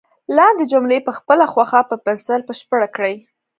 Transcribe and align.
لاندې 0.37 0.63
جملې 0.71 0.99
په 1.07 1.11
خپله 1.17 1.45
خوښه 1.51 1.81
په 1.89 1.95
پنسل 2.05 2.41
بشپړ 2.47 2.81
کړئ. 2.95 3.15